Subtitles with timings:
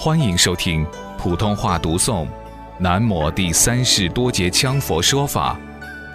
[0.00, 0.86] 欢迎收听
[1.18, 2.24] 普通话读诵
[2.78, 5.58] 《南摩第三世多杰羌佛说法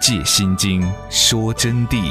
[0.00, 2.10] 借心经说真谛》。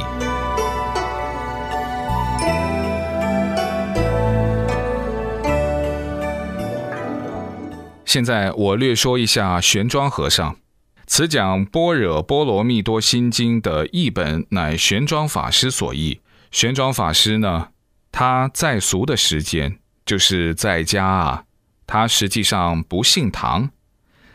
[8.05, 10.55] 现在我略说一下玄奘和尚。
[11.07, 16.21] 此讲《般若波罗蜜多心经》的译本乃玄奘法师所译。
[16.51, 17.69] 玄奘法师呢，
[18.11, 21.45] 他在俗的时间就是在家啊，
[21.85, 23.69] 他实际上不姓唐，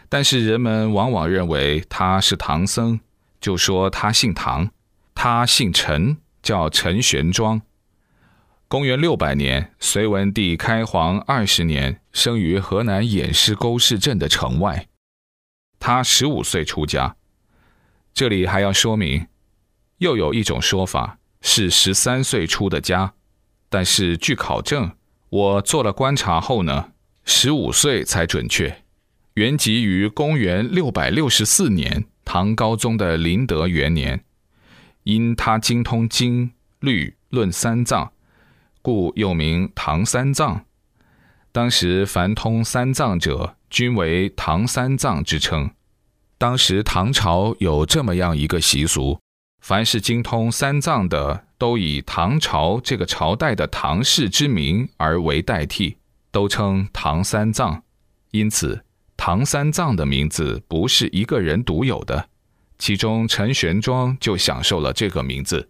[0.09, 3.01] 但是人们往往认为他是唐僧，
[3.41, 4.71] 就说他姓唐。
[5.15, 7.63] 他姓陈，叫陈玄奘。
[8.69, 14.87] 公元六百年，隋文帝开皇二十年，生于河南偃师沟市镇的城外。
[15.81, 17.17] 他十五岁出家。
[18.15, 19.27] 这里还要说明，
[19.99, 23.15] 又有一种说法是十三岁出的家，
[23.69, 24.93] 但是据考证，
[25.31, 26.93] 我做了观察后呢，
[27.31, 28.85] 十五岁才准确。
[29.35, 34.25] 原籍于公元六百六十四年，唐高宗的麟德元年，
[35.03, 38.11] 因他精通经律论三藏。
[38.81, 40.65] 故又名唐三藏。
[41.53, 45.71] 当时凡通三藏者，均为唐三藏之称。
[46.39, 49.21] 当时唐朝有这么样一个习俗：
[49.61, 55.98] 凡是精通三藏的，都以唐朝这个朝代的唐氏之名而为代替，
[56.31, 57.83] 都称唐三藏。
[58.31, 58.85] 因此，
[59.17, 62.29] 唐三藏的名字不是一个人独有的，
[62.79, 65.69] 其中陈玄奘就享受了这个名字。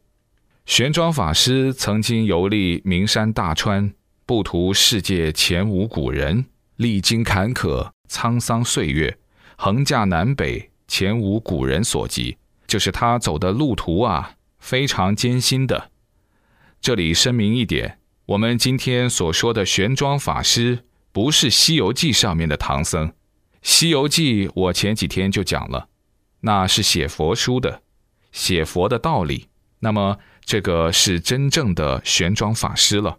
[0.67, 3.92] 玄奘法师曾经游历名山大川，
[4.27, 6.45] 不图世界前无古人，
[6.77, 9.17] 历经坎坷沧桑岁月，
[9.56, 12.37] 横驾南北，前无古人所及。
[12.67, 15.91] 就是他走的路途啊，非常艰辛的。
[16.83, 17.98] 这里声明一点，
[18.29, 23.09] 我们今天所说的玄奘法师，不是《西游记》上面的唐僧。
[23.62, 25.89] 《西游记》我前几天就讲了，
[26.41, 27.81] 那是写佛书的，
[28.31, 29.49] 写佛的道理。
[29.81, 30.19] 那么。
[30.44, 33.11] 这个是真正的玄奘法师了，《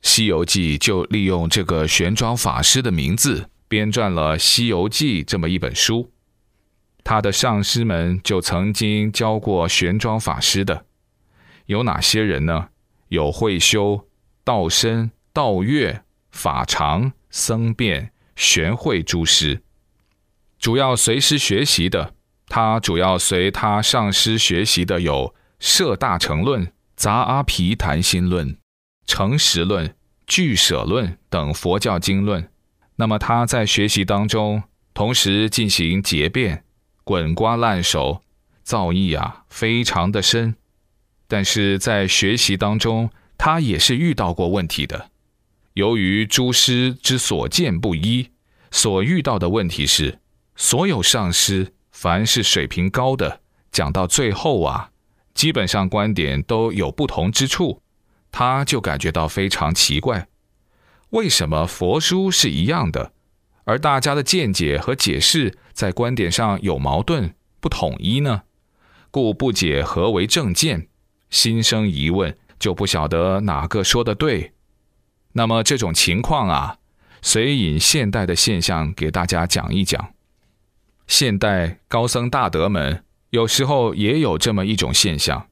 [0.00, 6.12] 西游记》就利用这个玄奘法师的名字编撰了《西游记》这么一本书。
[7.02, 10.84] 他的上师们就曾经教过玄奘法师的，
[11.66, 12.68] 有哪些人呢？
[13.08, 14.06] 有慧修、
[14.44, 19.62] 道深、道月、法常、僧辩、玄慧诸师，
[20.58, 22.14] 主要随师学习的。
[22.46, 25.34] 他主要随他上师学习的有。
[25.64, 26.66] 《摄大乘论》
[26.96, 28.48] 《杂阿毗昙心论》
[29.06, 29.86] 《诚实论》
[30.26, 32.50] 《俱舍论》等佛教经论。
[32.96, 36.64] 那么他在学习当中，同时进行结辩，
[37.04, 38.22] 滚瓜烂熟，
[38.64, 40.56] 造诣啊非常的深。
[41.28, 43.10] 但是在学习当中，
[43.44, 45.10] 他也是遇到过问题的。
[45.72, 48.30] 由于诸师之所见不一，
[48.70, 50.20] 所遇到的问题是，
[50.54, 53.40] 所有上师凡是水平高的，
[53.72, 54.90] 讲到最后啊。
[55.34, 57.82] 基本上观点都有不同之处，
[58.30, 60.28] 他就感觉到非常奇怪，
[61.10, 63.12] 为什么佛书是一样的，
[63.64, 68.42] 而大家的见解和解释在观点上有矛盾不统一呢？
[69.10, 70.86] 故不解何为正见，
[71.28, 74.52] 心生疑问，就不晓得哪个说的对。
[75.32, 76.78] 那么这种情况啊，
[77.20, 80.14] 随引现代的现象给大家讲一讲，
[81.08, 83.02] 现代高僧大德们。
[83.30, 85.48] 有时候也有这么一种现象，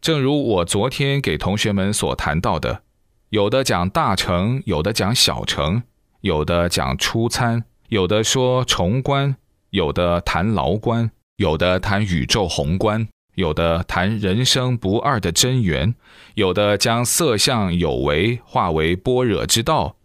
[0.00, 2.84] 正如我昨天给同学们所谈到的，
[3.28, 5.82] 有的讲大乘，有的讲小乘，
[6.22, 9.36] 有的讲初参，有的说重观，
[9.70, 13.06] 有的谈牢观，有的谈宇宙宏观，
[13.40, 15.94] 有的谈人生不二的真源，
[16.34, 19.96] 有的将色相有为化为般若之道，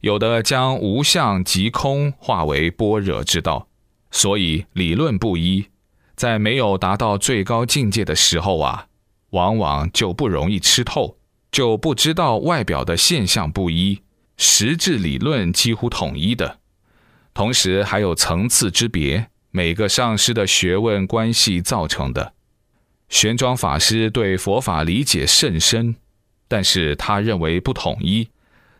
[0.00, 3.68] 有的将无相即空化为般若之道，
[4.10, 5.66] 所以理论不一。
[6.16, 8.88] 在没有达到最高境界的时候啊，
[9.30, 11.16] 往往就不容易吃透，
[11.50, 14.02] 就不知道外表的现象不一，
[14.36, 16.58] 实质理论几乎统一的，
[17.32, 22.34] 同时还有层次之别，每个上师的学问关系造成的。
[23.10, 25.96] 玄奘法师对佛法理解甚深，
[26.46, 28.28] 但是他认为不统一，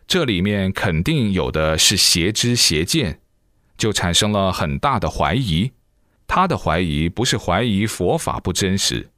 [0.07, 3.19] 这里面肯定有的是邪知邪见，
[3.77, 5.71] 就产生了很大的怀疑。
[6.25, 9.09] 他的怀疑不是怀疑佛法不真实，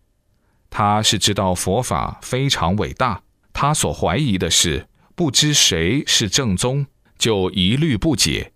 [0.72, 3.22] 他是知道佛法非常伟大。
[3.54, 6.88] 他所怀疑的是不知谁是正宗，
[7.20, 8.52] 就一律不解。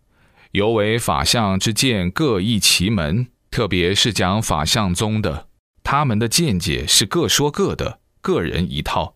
[0.54, 5.47] 尤为法相之见各异其门，特别是讲法相宗的，
[5.90, 9.16] 他们的见解是各说各的，个人一套。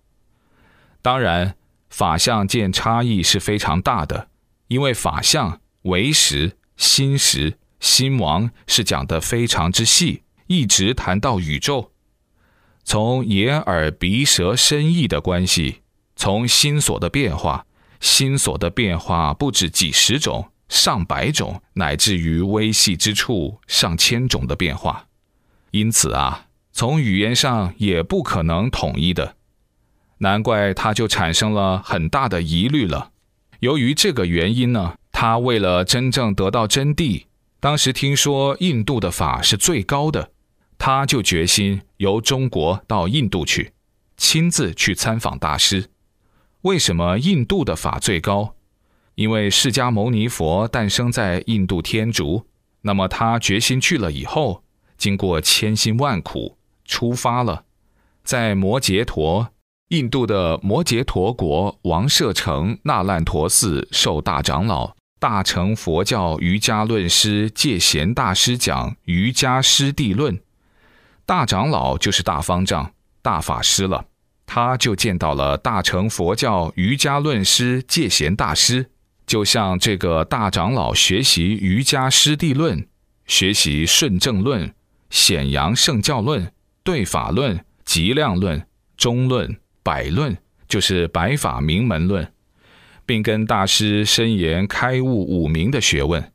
[1.01, 1.57] 当然，
[1.89, 4.29] 法相见差异是非常大的，
[4.69, 11.91] 因为法相、唯识、心识、心王是讲得非常之细，一直谈到宇宙，
[12.85, 15.81] 从眼耳鼻舌身意的关系，
[16.15, 17.65] 从心所的变化，
[18.00, 20.50] 心所的变化不止几十种。
[20.69, 25.07] 上百种，乃至于微细之处上千种的变化，
[25.71, 29.35] 因此啊，从语言上也不可能统一的，
[30.19, 33.12] 难怪他就产生了很大的疑虑了。
[33.59, 37.25] 由于这个原因呢，他为了真正得到真谛，
[37.59, 40.31] 当时听说印度的法是最高的，
[40.77, 43.74] 他就决心由中国到印度去，
[44.17, 45.89] 亲自去参访大师。
[46.62, 48.56] 为什么印度的法最高？
[49.15, 52.47] 因为释迦牟尼佛诞生在印度天竺，
[52.81, 54.63] 那么他决心去了以后，
[54.97, 56.57] 经过千辛万苦
[56.91, 57.63] 出发了，
[58.21, 59.47] 在摩羯陀，
[59.88, 70.38] 印度的摩羯陀国王舍城那烂陀寺受大长老大乘佛教瑜伽论师戒贤大师讲瑜伽师地论，
[71.25, 72.91] 大长老就是大方丈
[73.21, 74.03] 大法师了，
[74.45, 78.91] 他就见到了大乘佛教瑜伽论师戒贤大师。
[79.27, 82.85] 就向这个大长老学习瑜伽师地论，
[83.25, 84.73] 学习顺正论、
[85.09, 86.51] 显扬圣教论、
[86.83, 88.66] 对法论、极量论、
[88.98, 90.38] 中论、百论，
[90.68, 92.31] 就是白法名门论，
[93.06, 96.31] 并跟大师深研开悟五明的学问。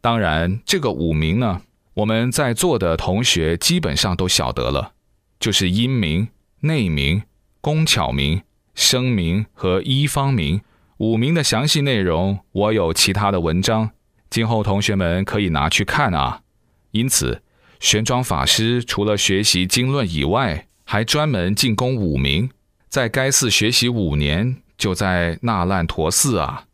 [0.00, 1.62] 当然，这个五明呢，
[1.94, 4.92] 我们在座的同学基本上都晓得了，
[5.40, 6.28] 就是阴明、
[6.60, 7.22] 内明、
[7.60, 8.42] 工巧明、
[8.74, 10.60] 声明和一方明。
[10.98, 13.90] 五名的详细内容，我有其他的文章，
[14.30, 16.42] 今后同学们可以拿去看啊。
[16.90, 17.42] 因此，
[17.80, 22.50] 玄奘法师除了学习经论以外，还专门进攻五名，
[22.88, 26.64] 在该寺学习五年，就在那烂陀寺啊。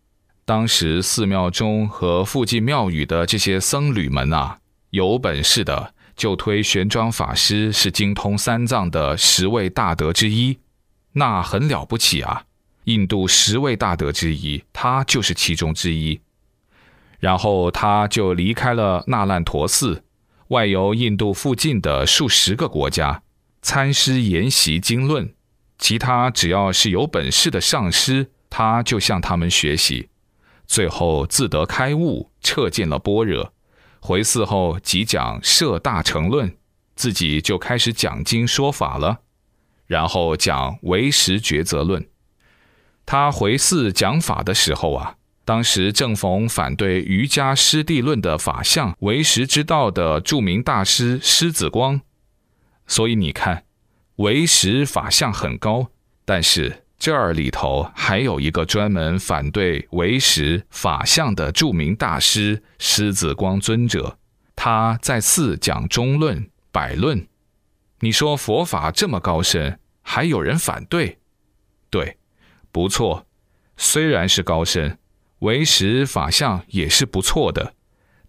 [0.45, 4.59] 当时寺庙中和附近庙宇的这些僧侣们啊，
[4.91, 10.59] 有本事的就推玄奘法师是精通三藏的十位大德之一，
[11.15, 12.45] 那很了不起啊。
[12.85, 16.21] 印度十位大德之一，他就是其中之一。
[17.19, 20.04] 然后他就离开了那烂陀寺，
[20.49, 23.23] 外游印度附近的数十个国家，
[23.63, 25.35] 参师研习经论。
[25.79, 30.09] 其他只要是有本事的上师，他就向他们学习。
[30.67, 33.53] 最后自得开悟，彻见了般若。
[34.01, 36.57] 回寺后即讲摄大乘论，
[36.95, 39.21] 自己就开始讲经说法了。
[39.87, 42.07] 然后讲唯识抉择论。
[43.07, 52.01] 他回寺讲法的时候啊，当时正逢反对瑜伽师地论的法相唯识之道的著名大师狮子光，
[52.87, 53.65] 所以你看，
[54.17, 55.89] 唯识法相很高，
[56.25, 64.17] 但是这儿里头还有一个专门反对唯识法相的著名大师狮子光尊者，
[64.57, 67.27] 他在寺讲中论、百论。
[68.01, 71.19] 你说佛法这么高深，还有人反对？
[71.91, 72.17] 对。
[72.73, 73.27] 不错，
[73.77, 74.99] 虽然是高深，
[75.45, 77.75] 唯识法相也是不错的，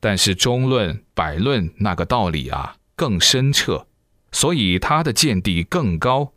[0.01, 3.87] 但是中论、百论那个道理啊更深彻，
[4.33, 6.33] 所以他的见地更高。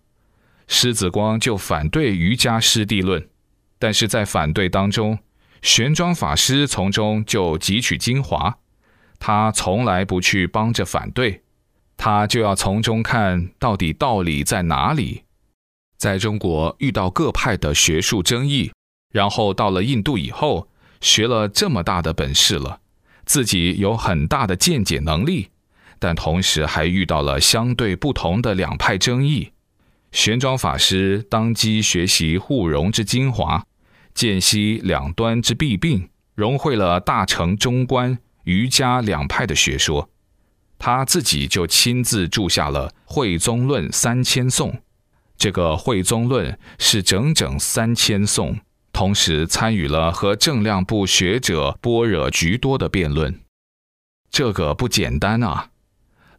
[0.69, 3.29] 狮子光就反对瑜伽师地论，
[3.81, 5.19] 但是在反对当中，
[5.63, 8.59] 玄奘法师从中就汲取精华，
[9.19, 11.43] 他从来不去帮着反对，
[11.97, 15.25] 他就要从中看到底道理在哪里。
[15.97, 18.71] 在中国遇到各派的学术争议，
[19.11, 20.69] 然后到了印度以后，
[21.01, 22.81] 学了这么大的本事了，
[23.25, 25.49] 自己有很大的见解能力，
[25.99, 29.53] 但同时还遇到了相对不同的两派争议。
[30.13, 33.65] 玄奘法师当机学习互融之精华，
[34.15, 40.09] 见悉两端之弊病，融汇了大乘中观、瑜伽两派的学说，
[40.79, 44.81] 他自己就亲自著下了《慧宗论》三千颂。
[45.37, 48.59] 这个《慧宗论》是整整三千颂，
[48.99, 53.39] 同时参与了和正量部学者般若居多的辩论，
[54.29, 55.71] 这个不简单啊！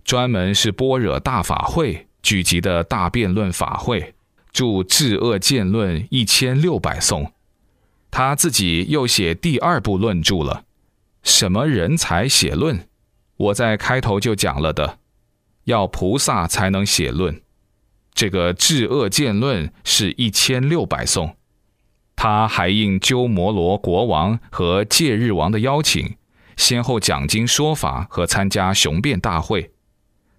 [0.04, 4.14] 专门是般若大法会聚集的大辩论法会，
[4.52, 7.32] 著《治恶见论》一千六百颂，
[8.12, 10.66] 他自己又写第二部论著了。
[11.24, 12.90] 什么人才写论？
[13.38, 15.00] 我在开头就讲了的，
[15.64, 17.42] 要菩萨才能写论。
[18.14, 21.38] 这个治恶见论是一千六百颂，
[22.22, 26.18] 他还应鸠摩罗国王和戒日王的邀请，
[26.58, 29.72] 先后讲经说法和参加雄辩大会。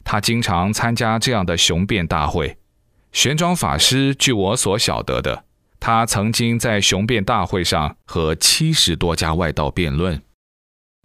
[0.05, 2.59] 他经常参加这样的雄辩大会。
[3.13, 5.45] 玄奘法师，据我所晓得的，
[5.81, 10.21] 他曾经在雄辩大会上和七十多家外道辩论。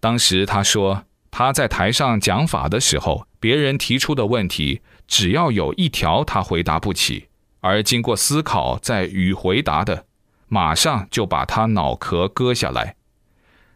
[0.01, 7.27] 当时他说，他在台上讲法的时候，别人提出的问题，只要有一条他回答不起，
[7.62, 10.08] 而经过思考再予回答的，
[10.48, 12.96] 马上就把他脑壳割下来。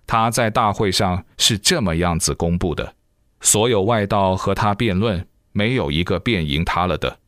[0.08, 2.96] 他在大会上是这么样子公布的：
[3.42, 7.20] 所有外道和他辩论，没有一个辩赢他了的。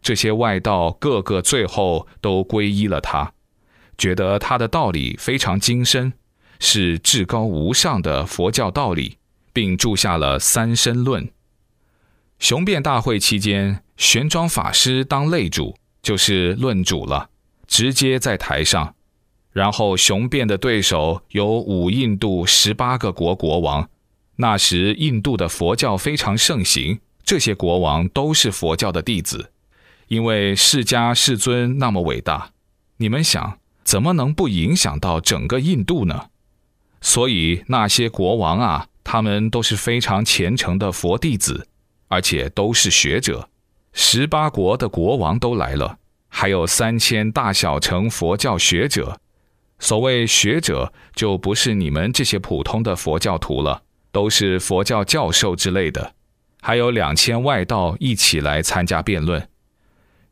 [0.00, 3.32] 这些外道个个最后都皈依了他，
[3.96, 6.12] 觉得他的道理非常精深。
[6.60, 9.18] 是至高无上的佛教道理，
[9.52, 11.30] 并注下了三身论。
[12.40, 17.30] 雄辩大会期间，玄奘法师当擂主，就是论主了，
[17.68, 18.96] 直接在台上。
[19.52, 23.88] 然后雄辩的对手有五印度十八个国国王。
[24.36, 29.52] 那时印度的佛教非常盛行，这些国王都是佛教的弟子。
[30.06, 32.52] 因为释迦世尊那么伟大，
[32.98, 36.30] 你们想怎么能不影响到整个印度呢？
[37.00, 41.66] 所以那些国王啊，他们都是非常虔诚的佛弟子，
[42.06, 43.48] 而且都是学者。
[43.92, 49.20] 十八国的国王都来了，还有三千大小乘佛教学者。
[49.78, 56.14] 所谓学者，就不是你们这些普通的佛教徒了，都是佛教教授之类的。
[56.60, 59.48] 还有两千外道一起来参加辩论。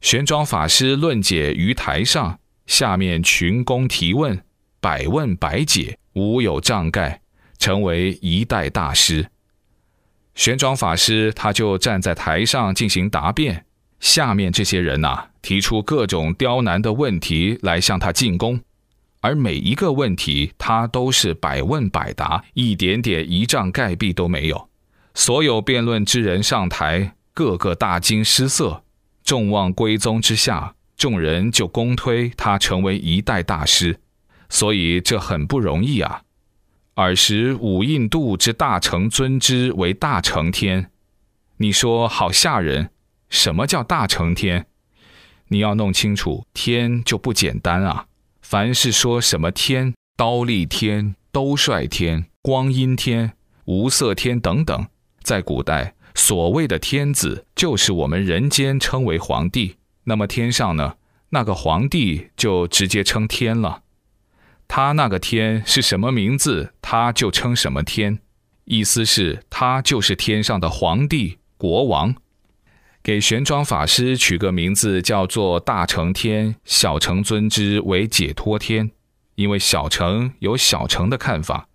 [0.00, 4.42] 玄奘法师论解于台上，下面群公提问，
[4.80, 5.98] 百问百解。
[6.14, 7.20] 无有障盖，
[7.58, 9.28] 成为一代大师。
[10.34, 13.65] 玄奘法师他就站在台上进行答辩，
[14.06, 18.60] 下面这些人呐提出各种刁难的问题来向他进攻，
[19.20, 24.68] 而每一个问题他都是百问百答，一点点一障盖壁都没有。
[25.12, 28.84] 所有辩论之人上台，个个大惊失色，
[29.24, 33.98] 众望归宗之下，众人就公推他成为一代大师。
[34.48, 36.22] 所以这很不容易啊！
[36.94, 40.92] 尔时五印度之大成尊之为大成天，
[41.56, 42.90] 你说好吓人。
[43.28, 44.66] 什么叫大成天？
[45.48, 48.06] 你要弄清楚，天就不简单啊！
[48.42, 53.32] 凡是说什么天、刀立天、兜率天、光阴天、
[53.64, 54.86] 无色天等等，
[55.22, 59.76] 在古代所谓的天子，就是我们人间称为皇帝。
[60.04, 60.96] 那么天上呢？
[61.30, 63.82] 那个皇帝就直接称天了。
[64.68, 68.20] 他那个天是什么名字，他就称什么天，
[68.64, 72.14] 意思是，他就是天上的皇帝、国王。
[73.06, 78.90] 给玄奘法师取个名字叫做大成天，小乘尊之为解脱天，
[79.36, 81.68] 因为小乘有小乘的看法，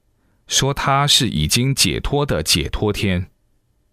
[0.45, 3.27] 说他是已经解脱的解脱天。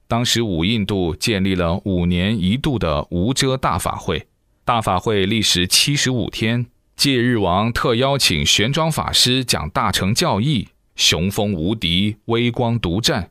[0.09, 4.27] 当时五印度建立了五年一度的无遮大法会，
[4.65, 6.67] 大法会历时七十五天。
[6.97, 13.31] 戒日王特邀请玄奘法师讲大乘教义，雄风无敌，威光独占。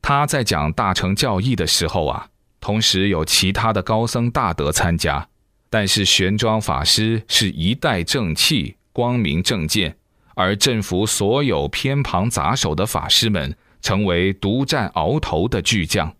[0.00, 2.28] 他在讲大乘教义的时候啊，
[2.62, 5.28] 同时有其他的高僧大德参加，
[5.68, 9.96] 但是玄奘法师是一代正气，光明正见，
[10.36, 16.14] 而镇服所有偏旁杂手的法师们，成为独占鳌头的巨匠。